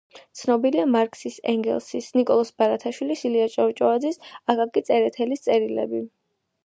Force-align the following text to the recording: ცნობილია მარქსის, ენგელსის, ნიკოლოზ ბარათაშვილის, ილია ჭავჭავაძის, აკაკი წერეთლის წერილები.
ცნობილია 0.37 0.85
მარქსის, 0.93 1.35
ენგელსის, 1.53 2.07
ნიკოლოზ 2.19 2.51
ბარათაშვილის, 2.63 3.21
ილია 3.31 3.47
ჭავჭავაძის, 3.57 4.19
აკაკი 4.55 4.85
წერეთლის 4.89 5.45
წერილები. 5.49 6.03